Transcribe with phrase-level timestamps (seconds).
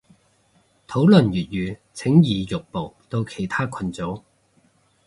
[0.87, 4.23] 討論粵語請移玉步到其他群組